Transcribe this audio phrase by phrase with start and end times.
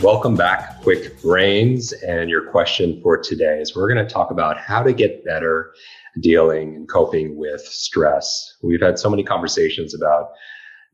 [0.00, 1.92] Welcome back, Kwik Brains.
[1.92, 5.72] And your question for today is we're going to talk about how to get better
[6.20, 8.54] dealing and coping with stress.
[8.62, 10.28] We've had so many conversations about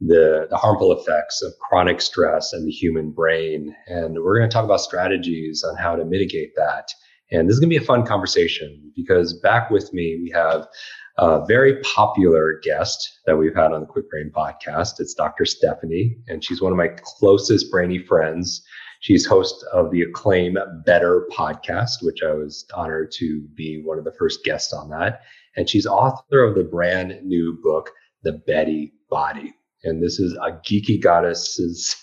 [0.00, 3.77] the, the harmful effects of chronic stress and the human brain.
[3.88, 6.89] And we're going to talk about strategies on how to mitigate that.
[7.30, 10.66] And this is going to be a fun conversation because back with me, we have
[11.18, 14.98] a very popular guest that we've had on the Kwik Brain podcast.
[14.98, 15.44] It's Dr.
[15.44, 18.64] Stephanie, and she's one of my closest brainy friends.
[19.05, 24.05] She's host of the Acclaim Better podcast, which I was honored to be one of
[24.05, 25.20] the first guests on that.
[25.58, 27.91] And she's author of the brand new book,
[28.22, 29.52] The Betty Body.
[29.83, 31.94] And this is a geeky goddess's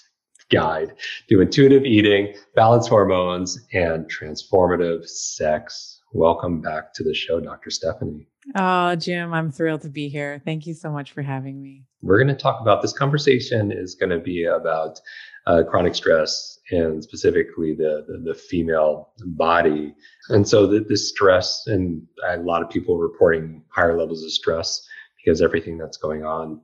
[0.52, 0.94] guide
[1.28, 6.04] to intuitive eating, balanced hormones, and transformative sex.
[6.14, 7.72] Welcome back to the show, Dr.
[7.72, 8.28] Stephanie.
[8.56, 10.40] Oh, Jim, I'm thrilled to be here.
[10.46, 11.86] Thank you so much for having me.
[12.04, 15.00] We're going to talk about this conversation is going to be about
[15.48, 19.96] uh, chronic stress and specifically the, the, the female body.
[20.30, 24.88] And so the, the stress and a lot of people reporting higher levels of stress
[25.18, 26.62] because everything that's going on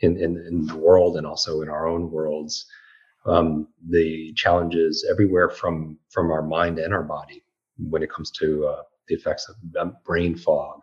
[0.00, 2.66] in, in, in the world and also in our own worlds.
[3.26, 7.42] Um, the challenges everywhere from from our mind and our body
[7.76, 10.80] when it comes to uh, the effects of um, brain fog,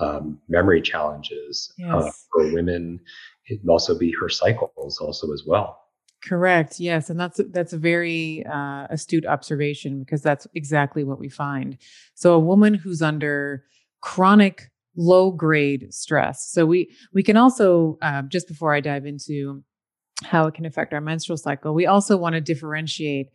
[0.00, 1.90] um, memory challenges yes.
[1.90, 3.00] uh, for women.
[3.46, 5.83] It can also be her cycles also as well.
[6.26, 6.80] Correct.
[6.80, 11.76] Yes, and that's that's a very uh, astute observation because that's exactly what we find.
[12.14, 13.64] So a woman who's under
[14.00, 16.48] chronic low grade stress.
[16.50, 19.62] So we we can also uh, just before I dive into
[20.24, 23.28] how it can affect our menstrual cycle, we also want to differentiate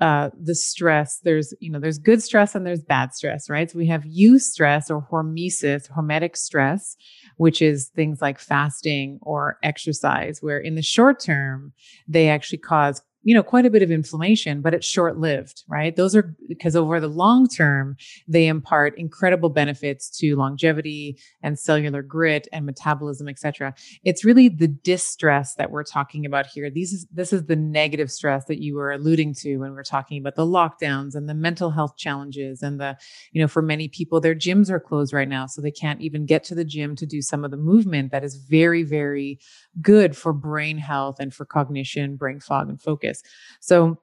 [0.00, 1.20] uh, the stress.
[1.22, 3.70] There's you know there's good stress and there's bad stress, right?
[3.70, 6.96] So we have eustress or hormesis, hormetic stress,
[7.36, 11.72] which is things like fasting or exercise, where in the short term,
[12.08, 15.96] they actually cause you know quite a bit of inflammation but it's short lived right?
[15.96, 17.96] Those are because over the long term
[18.28, 23.74] they impart incredible benefits to longevity and cellular grit and metabolism etc
[24.04, 26.70] it's really the distress that we're talking about here.
[26.70, 30.18] These is this is the negative stress that you were alluding to when we're talking
[30.18, 32.96] about the lockdowns and the mental health challenges and the
[33.32, 36.26] you know for many people their gyms are closed right now so they can't even
[36.26, 39.38] get to the gym to do some of the movement that is very very
[39.82, 43.22] good for brain health and for cognition brain fog and focus
[43.60, 43.98] so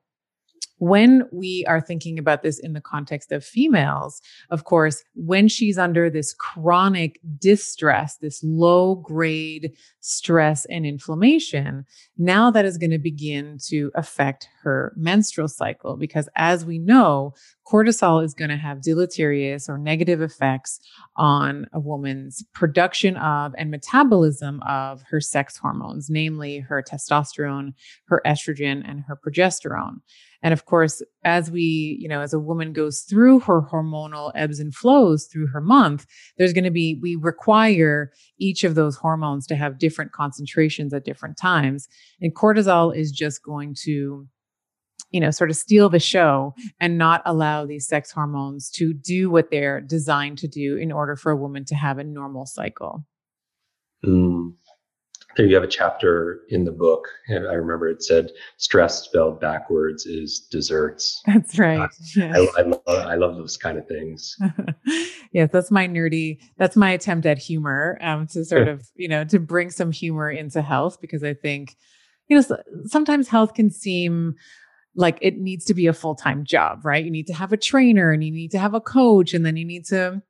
[0.82, 5.78] when we are thinking about this in the context of females, of course, when she's
[5.78, 11.86] under this chronic distress, this low grade stress and inflammation,
[12.18, 15.98] now that is going to begin to affect her menstrual cycle.
[15.98, 17.36] Because as we know,
[17.72, 20.80] cortisol is going to have deleterious or negative effects
[21.16, 27.74] on a woman's production of and metabolism of her sex hormones, namely her testosterone,
[28.06, 29.98] her estrogen, and her progesterone.
[30.44, 34.60] And of course, as we, you know, as a woman goes through her hormonal ebbs
[34.60, 36.08] and flows through her month,
[36.38, 41.06] there's going to be, we require each of those hormones to have different concentrations at
[41.06, 41.88] different times.
[42.20, 44.28] And cortisol is just going to,
[45.12, 49.30] you know, sort of steal the show and not allow these sex hormones to do
[49.30, 53.06] what they're designed to do in order for a woman to have a normal cycle.
[54.06, 54.54] Mm
[55.38, 59.40] there you have a chapter in the book and i remember it said stress spelled
[59.40, 61.22] backwards is desserts.
[61.26, 61.80] That's right.
[61.80, 62.36] Uh, yes.
[62.36, 64.38] I, I, love, I love those kind of things.
[65.34, 69.24] Yes that's my nerdy that's my attempt at humor um, to sort of you know
[69.24, 71.78] to bring some humor into health because i think
[72.28, 74.36] you know sometimes health can seem
[74.96, 78.12] like it needs to be a full-time job right you need to have a trainer
[78.12, 80.22] and you need to have a coach and then you need to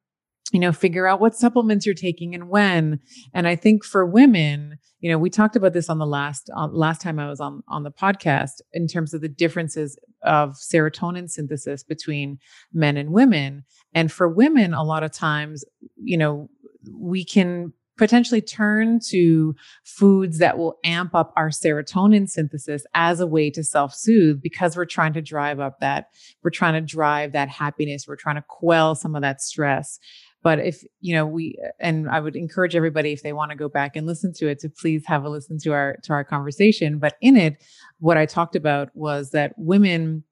[0.51, 2.99] you know, figure out what supplements you're taking and when.
[3.33, 6.67] And I think for women, you know, we talked about this on the last uh,
[6.67, 11.29] last time I was on on the podcast in terms of the differences of serotonin
[11.29, 12.37] synthesis between
[12.73, 13.63] men and women.
[13.93, 15.63] And for women, a lot of times,
[15.95, 16.49] you know,
[16.93, 19.53] we can potentially turn to
[19.83, 24.85] foods that will amp up our serotonin synthesis as a way to self-soothe because we're
[24.85, 26.07] trying to drive up that
[26.41, 28.07] we're trying to drive that happiness.
[28.07, 29.99] We're trying to quell some of that stress.
[30.41, 33.69] But if you know we and i would encourage everybody if they want to go
[33.69, 36.97] back and listen to it to please have a listen to our to our conversation.
[36.97, 37.63] But in it
[37.99, 40.23] what i talked about was that women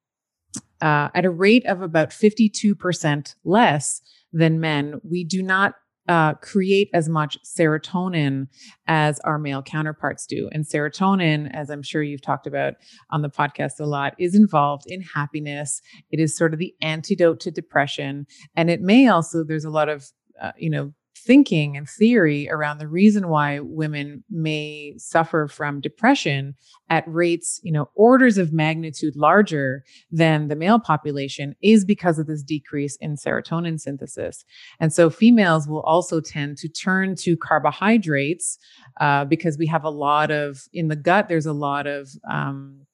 [0.82, 4.02] uh, at a rate of about 52% less
[4.34, 5.76] than men we do not
[6.08, 8.48] uh, create as much serotonin
[8.88, 10.50] as our male counterparts do.
[10.52, 12.76] And serotonin, as I'm sure you've talked about
[13.12, 15.82] on the podcast a lot, is involved in happiness.
[16.12, 18.26] It is sort of the antidote to depression.
[18.56, 20.06] And it may also, there's a lot of,
[20.42, 20.94] uh, you know,
[21.26, 26.56] thinking and theory around the reason why women may suffer from depression
[26.90, 32.28] at rates, you know, orders of magnitude larger than the male population is because of
[32.28, 34.44] this decrease in serotonin synthesis.
[34.80, 38.58] And so females will also tend to turn to carbohydrates
[39.00, 42.86] uh, because we have a lot of, in the gut, there's a lot of, um,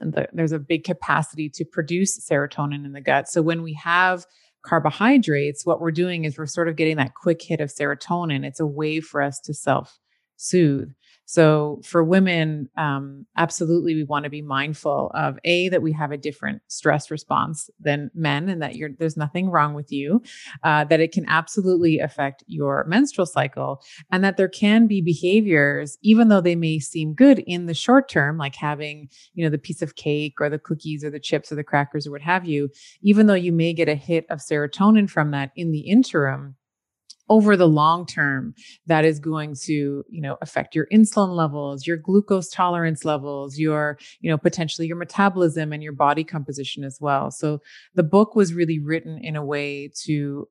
[0.00, 3.28] the, there's a big capacity to produce serotonin in the gut.
[3.28, 4.24] So when we have
[4.62, 8.44] carbohydrates, what we're doing is we're sort of getting that quick hit of serotonin.
[8.44, 9.98] It's a way for us to self
[10.36, 10.90] soothe.
[11.30, 16.10] So for women, um, absolutely, we want to be mindful of a that we have
[16.10, 20.24] a different stress response than men, and that there's nothing wrong with you.
[20.64, 23.80] Uh, that it can absolutely affect your menstrual cycle,
[24.10, 28.08] and that there can be behaviors, even though they may seem good in the short
[28.08, 31.52] term, like having you know the piece of cake or the cookies or the chips
[31.52, 32.68] or the crackers or what have you.
[33.02, 36.56] Even though you may get a hit of serotonin from that in the interim
[37.30, 38.52] over the long term
[38.86, 43.98] that is going to you know affect your insulin levels your glucose tolerance levels your
[44.20, 47.30] you know potentially your metabolism and your body composition as well.
[47.30, 47.60] So
[47.94, 50.48] the book was really written in a way to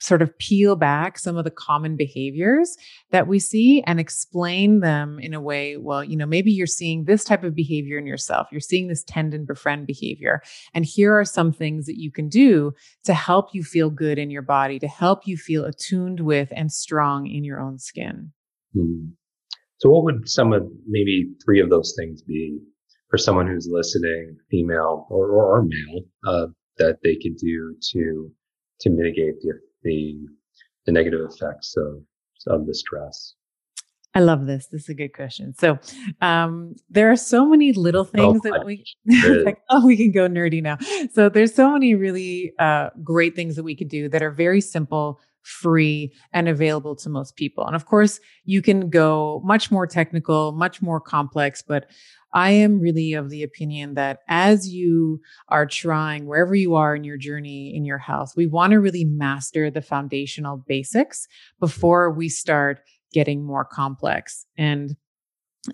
[0.00, 2.76] sort of peel back some of the common behaviors
[3.10, 7.04] that we see and explain them in a way well you know maybe you're seeing
[7.04, 8.48] this type of behavior in yourself.
[8.52, 10.42] You're seeing this tend and befriend behavior.
[10.74, 12.72] And here are some things that you can do
[13.04, 16.70] to help you feel good in your body to help you feel attuned with and
[16.70, 18.32] strong in your own skin.
[18.74, 19.12] Hmm.
[19.78, 22.58] so what would some of maybe three of those things be
[23.08, 26.46] for someone who's listening female or, or, or male uh,
[26.76, 28.30] that they could do to
[28.80, 30.16] to mitigate the the
[30.86, 32.02] the negative effects of
[32.46, 33.34] of the stress?
[34.14, 34.66] I love this.
[34.66, 35.54] This is a good question.
[35.54, 35.78] So,
[36.20, 38.84] um, there are so many little things oh, that we
[39.44, 39.58] like.
[39.70, 40.78] Oh, we can go nerdy now.
[41.12, 44.60] So, there's so many really uh, great things that we could do that are very
[44.60, 47.66] simple, free, and available to most people.
[47.66, 51.62] And of course, you can go much more technical, much more complex.
[51.62, 51.90] But
[52.32, 57.04] I am really of the opinion that as you are trying, wherever you are in
[57.04, 61.26] your journey in your health, we want to really master the foundational basics
[61.58, 62.80] before we start
[63.12, 64.44] getting more complex.
[64.56, 64.96] And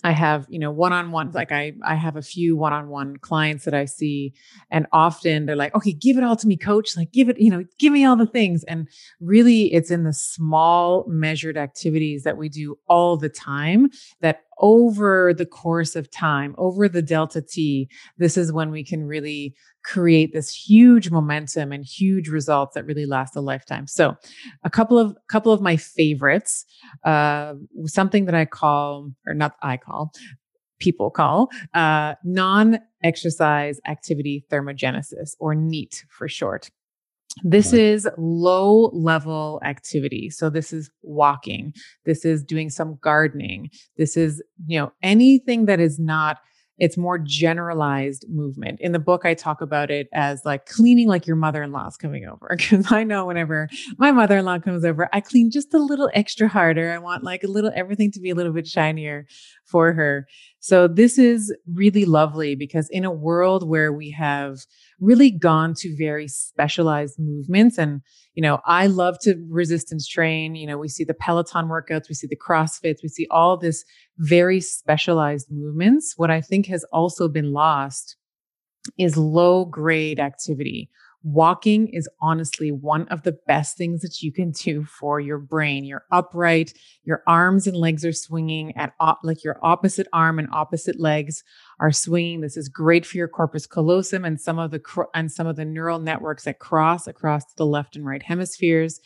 [0.03, 3.85] I have, you know, one-on-one, like I, I have a few one-on-one clients that I
[3.85, 4.33] see
[4.71, 6.97] and often they're like, okay, give it all to me, coach.
[6.97, 8.65] Like, give it, you know, give me all the things.
[8.65, 8.89] And
[9.21, 13.91] really it's in the small measured activities that we do all the time
[14.21, 19.05] that over the course of time, over the delta T, this is when we can
[19.05, 19.55] really
[19.85, 23.87] create this huge momentum and huge results that really last a lifetime.
[23.87, 24.15] So,
[24.63, 26.65] a couple of couple of my favorites,
[27.05, 30.13] uh, something that I call, or not I call,
[30.81, 36.71] people call uh, non-exercise activity thermogenesis, or NEAT for short.
[37.43, 40.31] This is low level activity.
[40.31, 41.73] So this is walking.
[42.05, 43.71] This is doing some gardening.
[43.97, 46.39] This is, you know, anything that is not
[46.79, 48.81] it's more generalized movement.
[48.81, 51.87] In the book, I talk about it as like cleaning like your mother in law
[51.87, 52.57] is coming over.
[52.65, 56.11] Because I know whenever my mother in law comes over, I clean just a little
[56.15, 56.91] extra harder.
[56.91, 59.27] I want like a little, everything to be a little bit shinier
[59.65, 60.27] for her.
[60.61, 64.59] So this is really lovely because in a world where we have
[65.01, 68.01] really gone to very specialized movements and
[68.35, 72.15] you know i love to resistance train you know we see the peloton workouts we
[72.15, 73.85] see the crossfits we see all this
[74.19, 78.17] very specialized movements what i think has also been lost
[78.99, 80.89] is low grade activity
[81.25, 85.85] walking is honestly one of the best things that you can do for your brain.
[85.85, 90.49] You're upright, your arms and legs are swinging at op- like your opposite arm and
[90.53, 91.43] opposite legs
[91.81, 92.43] are swinging.
[92.43, 95.57] This is great for your corpus callosum and some of the cr- and some of
[95.57, 99.01] the neural networks that cross across the left and right hemispheres.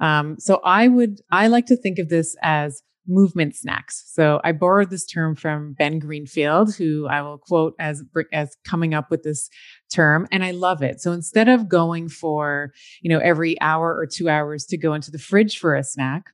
[0.00, 4.04] Um, so I would, I like to think of this as movement snacks.
[4.06, 8.94] So I borrowed this term from Ben Greenfield, who I will quote as as coming
[8.94, 9.48] up with this
[9.92, 11.00] term and I love it.
[11.00, 15.10] So instead of going for, you know, every hour or 2 hours to go into
[15.10, 16.24] the fridge for a snack,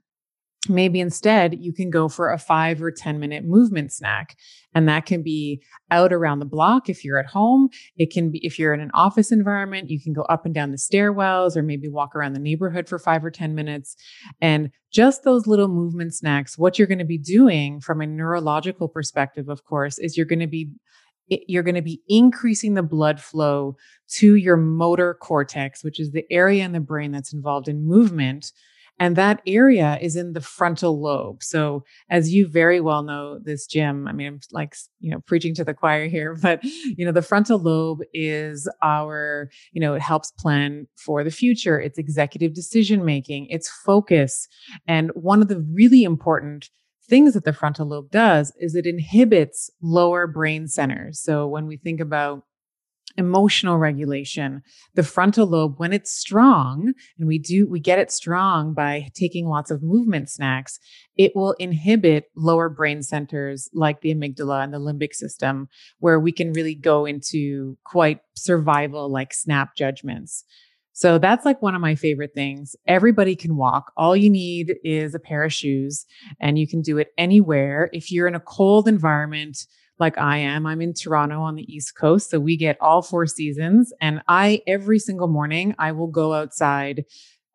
[0.68, 4.36] maybe instead you can go for a five or 10 minute movement snack.
[4.74, 7.68] And that can be out around the block if you're at home.
[7.96, 10.72] It can be if you're in an office environment, you can go up and down
[10.72, 13.96] the stairwells or maybe walk around the neighborhood for five or 10 minutes.
[14.40, 18.88] And just those little movement snacks, what you're going to be doing from a neurological
[18.88, 20.70] perspective, of course, is you're going to be
[21.28, 23.76] you're going to be increasing the blood flow
[24.08, 28.52] to your motor cortex, which is the area in the brain that's involved in movement,
[28.98, 31.42] and that area is in the frontal lobe.
[31.42, 35.54] So, as you very well know, this, Jim, I mean, I'm like, you know, preaching
[35.56, 40.02] to the choir here, but, you know, the frontal lobe is our, you know, it
[40.02, 44.46] helps plan for the future, it's executive decision making, it's focus.
[44.86, 46.70] And one of the really important
[47.06, 51.20] things that the frontal lobe does is it inhibits lower brain centers.
[51.20, 52.44] So, when we think about
[53.16, 54.62] emotional regulation
[54.94, 59.46] the frontal lobe when it's strong and we do we get it strong by taking
[59.46, 60.78] lots of movement snacks
[61.16, 65.68] it will inhibit lower brain centers like the amygdala and the limbic system
[65.98, 70.44] where we can really go into quite survival like snap judgments
[70.96, 72.76] so that's like one of my favorite things.
[72.86, 73.90] Everybody can walk.
[73.96, 76.06] All you need is a pair of shoes
[76.40, 77.90] and you can do it anywhere.
[77.92, 79.66] If you're in a cold environment,
[79.98, 80.66] like I am.
[80.66, 83.92] I'm in Toronto on the East Coast, so we get all four seasons.
[84.00, 87.04] And I, every single morning, I will go outside.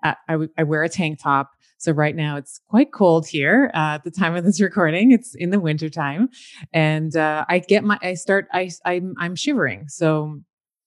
[0.03, 1.51] Uh, I, w- I wear a tank top.
[1.77, 5.11] So right now it's quite cold here uh, at the time of this recording.
[5.11, 6.29] It's in the winter time,
[6.73, 9.87] and uh, I get my I start I I'm, I'm shivering.
[9.87, 10.41] So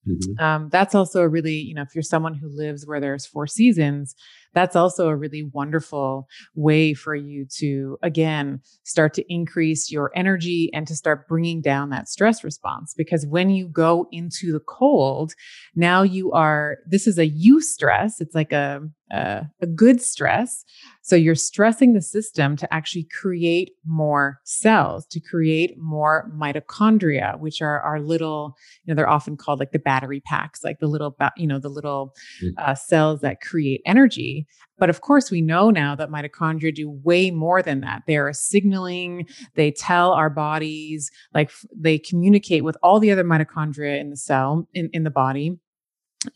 [0.06, 0.44] mm-hmm.
[0.44, 3.46] um, that's also a really you know if you're someone who lives where there's four
[3.46, 4.14] seasons,
[4.54, 10.70] that's also a really wonderful way for you to, again, start to increase your energy
[10.74, 12.94] and to start bringing down that stress response.
[12.96, 15.32] Because when you go into the cold,
[15.74, 18.20] now you are, this is a eustress.
[18.20, 20.64] It's like a, a, a good stress.
[21.02, 27.60] So you're stressing the system to actually create more cells, to create more mitochondria, which
[27.60, 31.16] are our little, you know, they're often called like the battery packs, like the little,
[31.36, 32.50] you know, the little mm.
[32.58, 34.41] uh, cells that create energy.
[34.78, 38.02] But of course, we know now that mitochondria do way more than that.
[38.06, 44.00] They are signaling, they tell our bodies, like they communicate with all the other mitochondria
[44.00, 45.58] in the cell, in, in the body,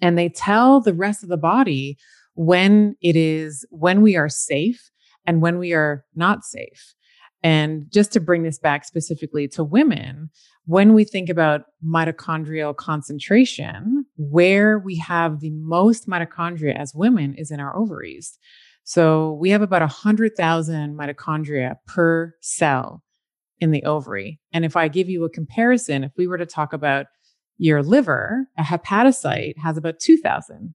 [0.00, 1.96] and they tell the rest of the body
[2.34, 4.90] when it is, when we are safe
[5.26, 6.94] and when we are not safe.
[7.42, 10.30] And just to bring this back specifically to women,
[10.64, 17.50] when we think about mitochondrial concentration, where we have the most mitochondria as women is
[17.50, 18.38] in our ovaries.
[18.84, 23.02] So we have about 100,000 mitochondria per cell
[23.60, 24.40] in the ovary.
[24.52, 27.06] And if I give you a comparison, if we were to talk about
[27.58, 30.74] your liver, a hepatocyte has about 2,000.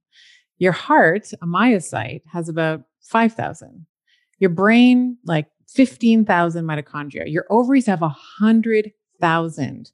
[0.57, 3.85] Your heart, a myocyte, has about 5,000.
[4.39, 7.23] Your brain, like 15,000 mitochondria.
[7.25, 9.91] Your ovaries have 100 thousand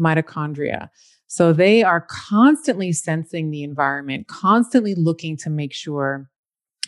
[0.00, 0.88] mitochondria.
[1.26, 6.28] So they are constantly sensing the environment, constantly looking to make sure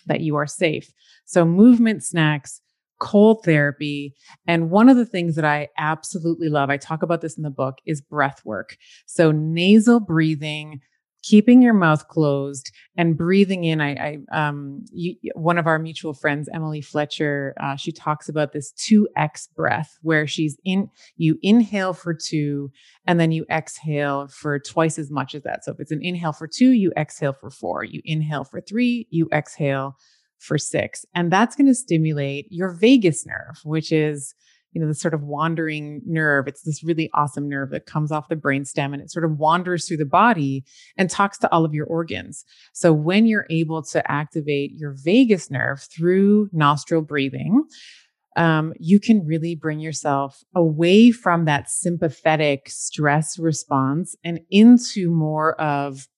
[0.07, 0.91] that you are safe.
[1.27, 2.61] So movement snacks,
[2.99, 4.15] cold therapy.
[4.49, 7.51] And one of the things that I absolutely love, I talk about this in the
[7.51, 8.77] book, is breath work.
[9.07, 10.81] So nasal breathing,
[11.23, 13.81] keeping your mouth closed and breathing in.
[13.81, 18.53] I, I um, you, one of our mutual friends, Emily Fletcher, uh, she talks about
[18.53, 22.71] this 2x breath where she's in, you inhale for two
[23.07, 25.65] and then you exhale for twice as much as that.
[25.65, 29.07] So if it's an inhale for two, you exhale for four, you inhale for three,
[29.11, 29.97] you exhale
[30.39, 31.07] for six.
[31.15, 34.35] And that's going to stimulate your vagus nerve, which is
[34.73, 36.49] you know, the sort of wandering nerve.
[36.49, 39.87] It's this really awesome nerve that comes off the brainstem and it sort of wanders
[39.87, 40.65] through the body
[40.97, 42.45] and talks to all of your organs.
[42.73, 47.65] So when you're able to activate your vagus nerve through nostril breathing,
[48.37, 55.61] um, you can really bring yourself away from that sympathetic stress response and into more
[55.61, 56.09] of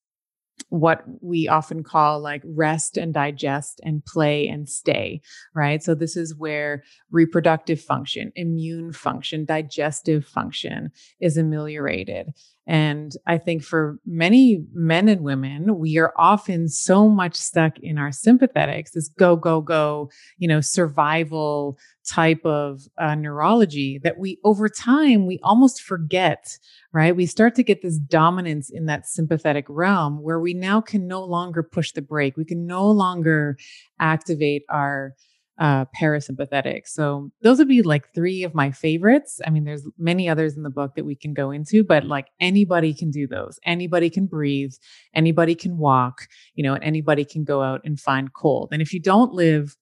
[0.69, 5.21] what we often call like rest and digest and play and stay,
[5.55, 5.83] right?
[5.83, 12.33] So, this is where reproductive function, immune function, digestive function is ameliorated.
[12.67, 17.99] And I think for many men and women, we are often so much stuck in
[17.99, 21.79] our sympathetics, this go, go, go, you know, survival
[22.09, 26.59] type of uh, neurology that we over time, we almost forget,
[26.93, 27.15] right?
[27.15, 31.23] We start to get this dominance in that sympathetic realm where we now can no
[31.23, 32.37] longer push the brake.
[32.37, 33.59] We can no longer
[34.01, 35.15] activate our
[35.59, 36.87] uh, parasympathetic.
[36.87, 39.41] So those would be like three of my favorites.
[39.47, 42.29] I mean, there's many others in the book that we can go into, but like
[42.41, 43.59] anybody can do those.
[43.65, 44.73] Anybody can breathe.
[45.15, 46.27] Anybody can walk.
[46.55, 48.71] You know, and anybody can go out and find cold.
[48.73, 49.77] And if you don't live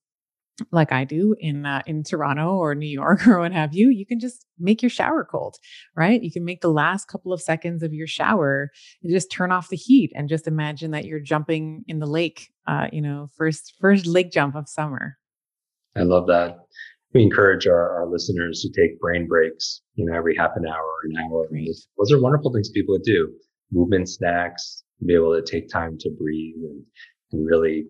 [0.71, 4.07] like I do in uh, in Toronto or New York or what have you, you
[4.07, 5.57] can just make your shower cold,
[5.97, 6.23] right?
[6.23, 8.71] You can make the last couple of seconds of your shower
[9.09, 12.51] just turn off the heat and just imagine that you're jumping in the lake.
[12.67, 15.17] Uh, you know, first first lake jump of summer.
[15.97, 16.59] I love that.
[17.15, 20.83] We encourage our, our listeners to take brain breaks, you know, every half an hour
[20.83, 21.49] or an hour.
[21.99, 23.33] Those are wonderful things people do.
[23.71, 26.83] Movement snacks, be able to take time to breathe and,
[27.33, 27.85] and really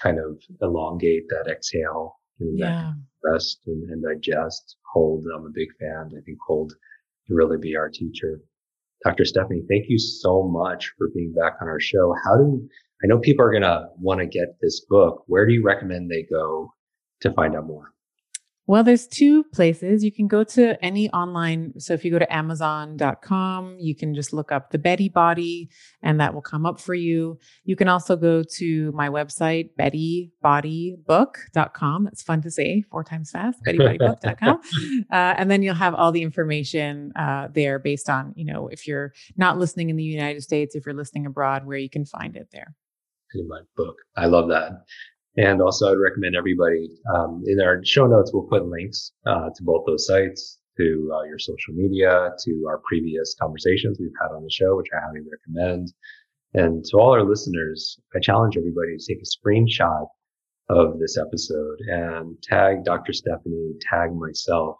[0.00, 2.92] kind of elongate that exhale and yeah.
[3.22, 4.76] rest and, and, digest.
[4.92, 6.10] Hold, I'm a big fan.
[6.16, 6.72] I think hold
[7.26, 8.40] can really be our teacher.
[9.04, 9.24] Dr.
[9.24, 12.14] Stephanie, thank you so much for being back on our show.
[12.24, 12.66] How do
[13.02, 15.24] I know people are going to want to get this book?
[15.26, 16.72] Where do you recommend they go
[17.24, 17.90] to find out more?
[18.66, 20.02] Well, there's two places.
[20.02, 21.78] You can go to any online.
[21.78, 25.68] So if you go to amazon.com, you can just look up the Betty Body
[26.02, 27.38] and that will come up for you.
[27.64, 32.04] You can also go to my website, bettybodybook.com.
[32.04, 34.60] That's fun to say four times fast, bettybodybook.com.
[35.12, 38.86] uh, and then you'll have all the information uh, there based on, you know, if
[38.86, 42.34] you're not listening in the United States, if you're listening abroad, where you can find
[42.34, 42.74] it there.
[43.34, 43.96] In my book.
[44.16, 44.84] I love that.
[45.36, 49.62] And also, I'd recommend everybody um, in our show notes, we'll put links uh, to
[49.62, 54.44] both those sites, to uh, your social media, to our previous conversations we've had on
[54.44, 55.92] the show, which I highly recommend.
[56.54, 60.06] And to all our listeners, I challenge everybody to take a screenshot
[60.68, 63.12] of this episode and tag Dr.
[63.12, 64.76] Stephanie, tag myself.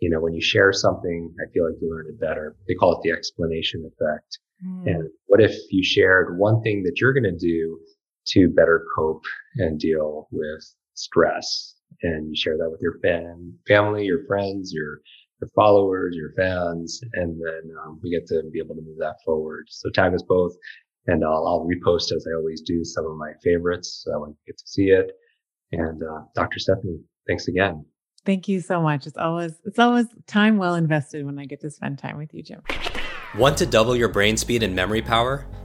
[0.00, 2.56] You know, when you share something, I feel like you learn it better.
[2.66, 4.38] They call it the explanation effect.
[4.66, 4.86] Mm.
[4.86, 7.78] And what if you shared one thing that you're going to do
[8.28, 9.24] to better cope
[9.56, 10.64] and deal with
[10.94, 11.74] stress.
[12.02, 15.00] And you share that with your fan, family, your friends, your,
[15.40, 19.16] your followers, your fans, and then um, we get to be able to move that
[19.24, 19.66] forward.
[19.68, 20.52] So tag us both,
[21.06, 24.36] and I'll, I'll repost as I always do some of my favorites so when you
[24.46, 25.12] get to see it.
[25.72, 26.58] And uh, Dr.
[26.58, 27.84] Stephanie, thanks again.
[28.24, 29.06] Thank you so much.
[29.06, 32.42] It's always it's always time well invested when I get to spend time with you,
[32.42, 32.62] Jim.
[33.36, 35.46] Want to double your brain speed and memory power?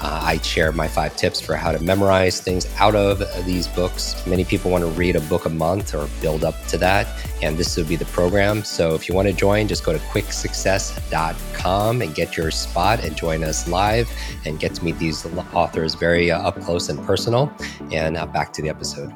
[0.00, 4.26] Uh, I share my five tips for how to memorize things out of these books.
[4.26, 7.06] Many people want to read a book a month or build up to that,
[7.42, 8.64] and this would be the program.
[8.64, 13.16] So if you want to join, just go to kwiksuccess.com and get your spot and
[13.16, 14.10] join us live
[14.44, 17.52] and get to meet these authors very uh, up close and personal.
[17.92, 19.12] And uh, back to the episode.